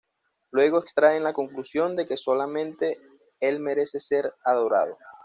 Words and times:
Luego 0.49 0.79
extraen 0.79 1.23
la 1.23 1.31
conclusión 1.31 1.95
de 1.95 2.07
que 2.07 2.17
solamente 2.17 2.99
El 3.39 3.59
merece 3.59 3.99
ser 3.99 4.33
adorado. 4.43 4.97